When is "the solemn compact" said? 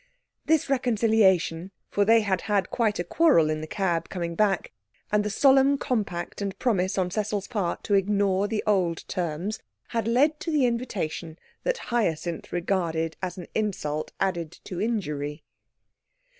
5.23-6.41